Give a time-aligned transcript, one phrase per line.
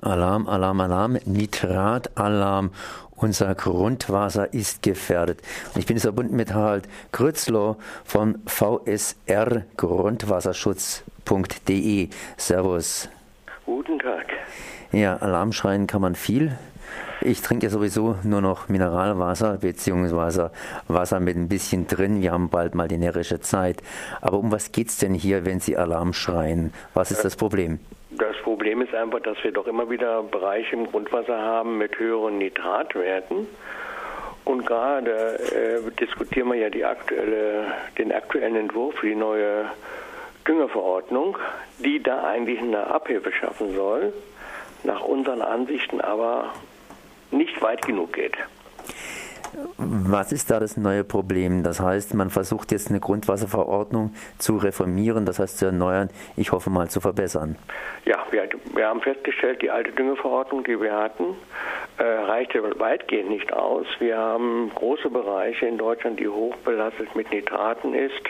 [0.00, 2.70] Alarm, Alarm, Alarm, Nitratalarm.
[3.16, 5.42] Unser Grundwasser ist gefährdet.
[5.74, 12.10] Und ich bin jetzt verbunden mit Harald Grützlow von VSR Grundwasserschutz.de.
[12.36, 13.08] Servus.
[13.66, 14.26] Guten Tag.
[14.92, 16.56] Ja, Alarm schreien kann man viel.
[17.20, 20.52] Ich trinke ja sowieso nur noch Mineralwasser beziehungsweise
[20.86, 22.22] Wasser mit ein bisschen drin.
[22.22, 23.82] Wir haben bald mal die närrische Zeit.
[24.20, 26.72] Aber um was geht es denn hier, wenn Sie Alarm schreien?
[26.94, 27.80] Was ist das Problem?
[28.18, 32.38] Das Problem ist einfach, dass wir doch immer wieder Bereiche im Grundwasser haben mit höheren
[32.38, 33.46] Nitratwerten.
[34.44, 39.66] Und gerade äh, diskutieren wir ja aktuelle, den aktuellen Entwurf für die neue
[40.48, 41.38] Düngerverordnung,
[41.78, 44.12] die da eigentlich eine Abhilfe schaffen soll,
[44.82, 46.54] nach unseren Ansichten aber
[47.30, 48.36] nicht weit genug geht.
[49.76, 51.62] Was ist da das neue Problem?
[51.62, 56.70] Das heißt, man versucht jetzt eine Grundwasserverordnung zu reformieren, das heißt zu erneuern, ich hoffe
[56.70, 57.56] mal zu verbessern.
[58.04, 61.36] Ja, wir, wir haben festgestellt, die alte Düngeverordnung, die wir hatten,
[61.98, 63.86] äh, reichte weitgehend nicht aus.
[63.98, 68.22] Wir haben große Bereiche in Deutschland, die hochbelastet mit Nitraten ist.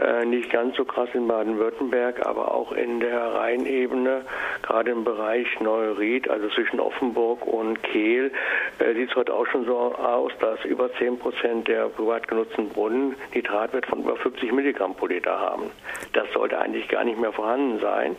[0.00, 4.22] Äh, nicht ganz so krass in Baden-Württemberg, aber auch in der Rheinebene,
[4.62, 8.30] gerade im Bereich Neuried, also zwischen Offenburg und Kehl,
[8.78, 12.68] äh, sieht es heute auch schon so aus, dass über 10 Prozent der privat genutzten
[12.68, 15.70] Brunnen Nitratwert von über 50 Milligramm pro Liter haben.
[16.12, 18.14] Das sollte eigentlich gar nicht mehr vorhanden sein.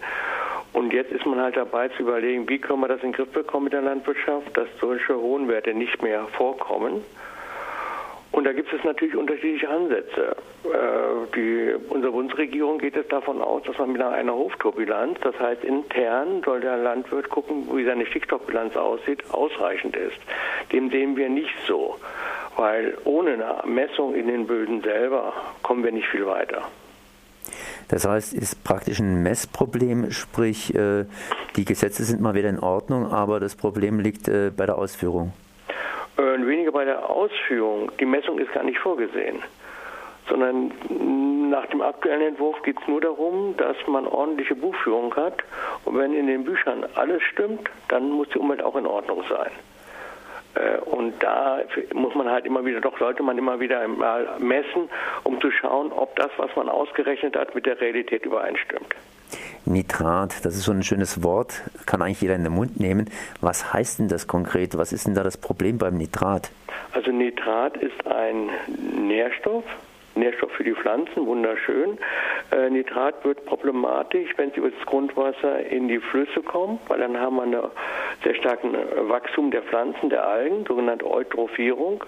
[0.74, 3.32] Und jetzt ist man halt dabei zu überlegen, wie können wir das in den Griff
[3.32, 7.04] bekommen mit der Landwirtschaft, dass solche hohen Werte nicht mehr vorkommen.
[8.40, 10.34] Und da gibt es natürlich unterschiedliche Ansätze.
[10.64, 15.66] Äh, die, unsere Bundesregierung geht jetzt davon aus, dass man mit einer Hoftorbilanz, das heißt
[15.66, 20.16] intern soll der Landwirt gucken, wie seine Stickstoffbilanz aussieht, ausreichend ist.
[20.72, 21.98] Dem sehen wir nicht so,
[22.56, 26.62] weil ohne eine Messung in den Böden selber kommen wir nicht viel weiter.
[27.90, 31.04] Das heißt, es ist praktisch ein Messproblem, sprich äh,
[31.58, 35.34] die Gesetze sind mal wieder in Ordnung, aber das Problem liegt äh, bei der Ausführung.
[36.20, 37.92] Äh, weniger bei der Ausführung.
[38.00, 39.42] Die Messung ist gar nicht vorgesehen
[40.30, 40.72] sondern
[41.50, 45.44] nach dem aktuellen Entwurf geht es nur darum, dass man ordentliche Buchführung hat.
[45.86, 49.52] Und wenn in den Büchern alles stimmt, dann muss die Umwelt auch in Ordnung sein.
[50.56, 51.62] Äh, und da
[51.94, 54.90] muss man halt immer wieder, doch sollte man immer wieder mal messen,
[55.24, 58.96] um zu schauen, ob das, was man ausgerechnet hat, mit der Realität übereinstimmt.
[59.70, 63.10] Nitrat, das ist so ein schönes Wort, kann eigentlich jeder in den Mund nehmen.
[63.42, 64.78] Was heißt denn das konkret?
[64.78, 66.52] Was ist denn da das Problem beim Nitrat?
[66.92, 68.50] Also Nitrat ist ein
[69.08, 69.64] Nährstoff,
[70.16, 71.98] Nährstoff für die Pflanzen, wunderschön.
[72.52, 77.18] Äh, Nitrat wird problematisch, wenn sie über das Grundwasser in die Flüsse kommen, weil dann
[77.18, 77.64] haben wir einen
[78.24, 78.76] sehr starken
[79.08, 82.04] Wachstum der Pflanzen, der Algen, sogenannte Eutrophierung.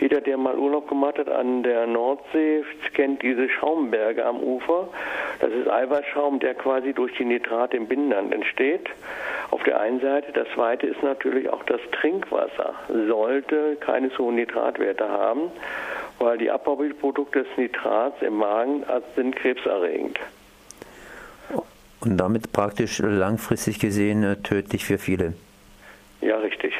[0.00, 4.88] Jeder, der mal Urlaub gemacht hat an der Nordsee, kennt diese Schaumberge am Ufer.
[5.40, 8.88] Das ist Eiweißschaum, der quasi durch die Nitrate im Binnenland entsteht.
[9.50, 10.32] Auf der einen Seite.
[10.32, 12.74] Das zweite ist natürlich auch das Trinkwasser.
[13.08, 15.50] Sollte keine so hohen Nitratwerte haben
[16.18, 20.18] weil die Abbauprodukte des Nitrats im Magen sind krebserregend.
[22.00, 25.34] Und damit praktisch langfristig gesehen äh, tödlich für viele.
[26.20, 26.74] Ja, richtig.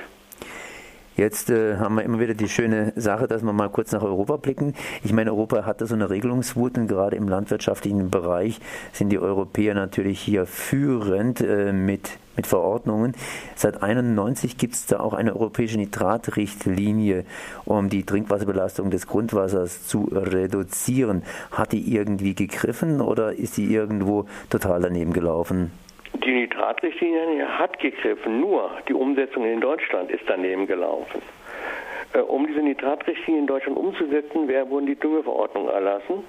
[1.16, 4.36] Jetzt äh, haben wir immer wieder die schöne Sache, dass wir mal kurz nach Europa
[4.36, 4.74] blicken.
[5.02, 8.60] Ich meine, Europa hatte so eine Regelungswut und gerade im landwirtschaftlichen Bereich
[8.92, 13.14] sind die Europäer natürlich hier führend äh, mit, mit Verordnungen.
[13.54, 17.24] Seit 1991 gibt es da auch eine europäische Nitratrichtlinie,
[17.64, 21.22] um die Trinkwasserbelastung des Grundwassers zu reduzieren.
[21.50, 25.70] Hat die irgendwie gegriffen oder ist die irgendwo total daneben gelaufen?
[26.26, 31.22] Die Nitratrichtlinie hat gegriffen, nur die Umsetzung in Deutschland ist daneben gelaufen.
[32.12, 36.24] Äh, um diese Nitratrichtlinie in Deutschland umzusetzen, wurden die Düngeverordnungen erlassen.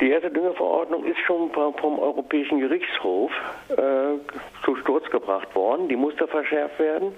[0.00, 3.30] Die erste Düngeverordnung ist schon vom Europäischen Gerichtshof
[3.68, 3.74] äh,
[4.64, 5.88] zu Sturz gebracht worden.
[5.88, 7.12] Die musste verschärft werden.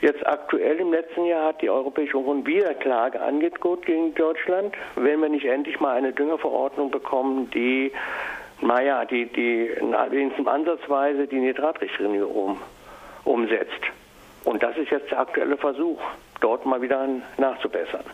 [0.00, 5.20] Jetzt aktuell im letzten Jahr hat die Europäische Union wieder Klage angedroht gegen Deutschland, wenn
[5.20, 7.92] wir nicht endlich mal eine Düngerverordnung bekommen, die
[8.64, 9.70] naja, die, die
[10.10, 12.58] wenigstens ansatzweise die Nitratrichtlinie um,
[13.24, 13.80] umsetzt.
[14.44, 16.00] Und das ist jetzt der aktuelle Versuch,
[16.40, 17.06] dort mal wieder
[17.38, 18.04] nachzubessern.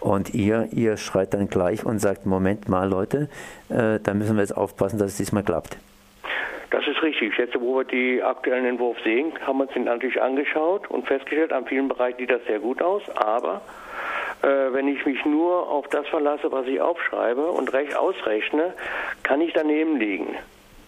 [0.00, 3.28] Und ihr, ihr schreit dann gleich und sagt, Moment mal Leute,
[3.68, 5.78] äh, da müssen wir jetzt aufpassen, dass es diesmal klappt.
[6.70, 7.36] Das ist richtig.
[7.36, 11.52] Jetzt, wo wir die aktuellen Entwurf sehen, haben wir uns den natürlich angeschaut und festgestellt,
[11.52, 13.60] an vielen Bereichen sieht das sehr gut aus, aber
[14.42, 18.74] äh, wenn ich mich nur auf das verlasse, was ich aufschreibe und recht ausrechne,
[19.22, 20.36] kann ich daneben liegen.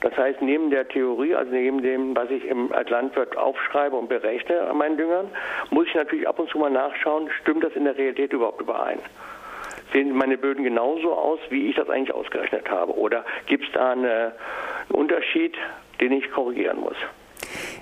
[0.01, 4.09] Das heißt, neben der Theorie, also neben dem, was ich im, als Landwirt aufschreibe und
[4.09, 5.31] berechne an meinen Düngern,
[5.71, 8.99] muss ich natürlich ab und zu mal nachschauen, stimmt das in der Realität überhaupt überein?
[9.93, 12.97] Sehen meine Böden genauso aus, wie ich das eigentlich ausgerechnet habe?
[12.97, 14.33] Oder gibt es da eine,
[14.89, 15.55] einen Unterschied,
[16.01, 16.97] den ich korrigieren muss?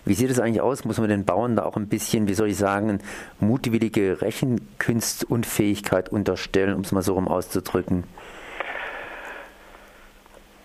[0.05, 0.85] Wie sieht es eigentlich aus?
[0.85, 3.01] Muss man den Bauern da auch ein bisschen, wie soll ich sagen,
[3.39, 8.05] mutwillige Rechenkünstunfähigkeit unterstellen, um es mal so rum auszudrücken?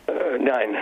[0.08, 0.76] Äh, nein,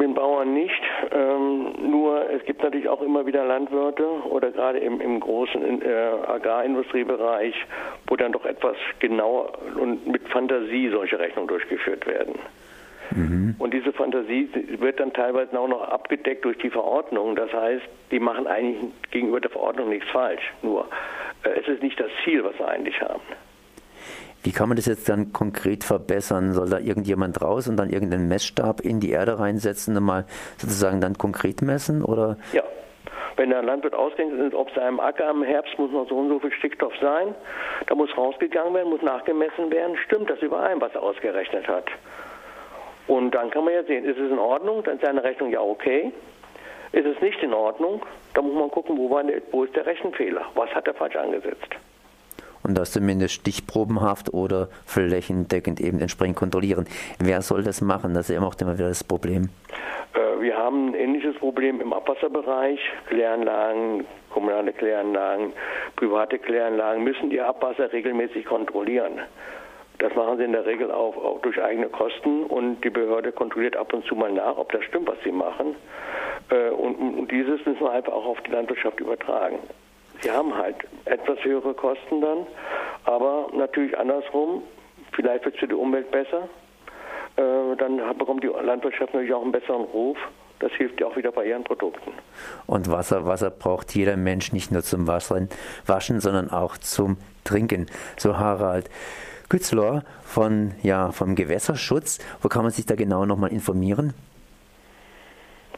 [0.00, 0.80] den Bauern nicht.
[1.12, 6.10] Ähm, nur es gibt natürlich auch immer wieder Landwirte oder gerade im, im großen äh,
[6.26, 7.54] Agrarindustriebereich,
[8.06, 12.34] wo dann doch etwas genauer und mit Fantasie solche Rechnungen durchgeführt werden.
[13.10, 13.54] Mhm.
[13.58, 17.36] Und diese Fantasie wird dann teilweise auch noch abgedeckt durch die Verordnung.
[17.36, 20.52] Das heißt, die machen eigentlich gegenüber der Verordnung nichts falsch.
[20.62, 20.88] Nur
[21.44, 23.22] äh, es ist nicht das Ziel, was sie eigentlich haben.
[24.44, 26.52] Wie kann man das jetzt dann konkret verbessern?
[26.52, 30.26] Soll da irgendjemand raus und dann irgendeinen Messstab in die Erde reinsetzen und mal
[30.56, 32.04] sozusagen dann konkret messen?
[32.04, 32.36] Oder?
[32.52, 32.62] Ja.
[33.36, 36.40] Wenn der Landwirt ausgehend ist, ob seinem Acker im Herbst muss noch so und so
[36.40, 37.34] viel Stickstoff sein,
[37.86, 41.84] da muss rausgegangen werden, muss nachgemessen werden, stimmt das überein, was er ausgerechnet hat.
[43.08, 45.60] Und dann kann man ja sehen, ist es in Ordnung, dann ist seine Rechnung ja
[45.60, 46.12] okay.
[46.92, 48.02] Ist es nicht in Ordnung,
[48.34, 51.74] dann muss man gucken, wo, der, wo ist der Rechenfehler, was hat er falsch angesetzt
[52.68, 56.86] und das zumindest stichprobenhaft oder flächendeckend eben entsprechend kontrollieren.
[57.18, 58.14] Wer soll das machen?
[58.14, 59.48] Das ist ja immer auch immer wieder das Problem.
[60.14, 62.78] Äh, wir haben ein ähnliches Problem im Abwasserbereich.
[63.08, 65.52] Kläranlagen, kommunale Kläranlagen,
[65.96, 69.20] private Kläranlagen müssen ihr Abwasser regelmäßig kontrollieren.
[69.98, 73.76] Das machen sie in der Regel auch, auch, durch eigene Kosten und die Behörde kontrolliert
[73.76, 75.74] ab und zu mal nach, ob das stimmt, was sie machen.
[76.50, 79.58] Äh, und, und dieses müssen wir einfach auch auf die Landwirtschaft übertragen.
[80.20, 82.46] Sie haben halt etwas höhere Kosten dann,
[83.04, 84.62] aber natürlich andersrum,
[85.12, 86.48] vielleicht wird es für die Umwelt besser.
[87.36, 90.18] Äh, dann bekommt die Landwirtschaft natürlich auch einen besseren Ruf.
[90.60, 92.12] Das hilft ja auch wieder bei ihren Produkten.
[92.66, 95.48] Und Wasser, Wasser braucht jeder Mensch nicht nur zum Waschen,
[95.86, 97.86] Waschen sondern auch zum Trinken.
[98.16, 98.90] So Harald.
[99.48, 102.18] Gützler von, ja, vom Gewässerschutz.
[102.42, 104.14] Wo kann man sich da genau nochmal informieren?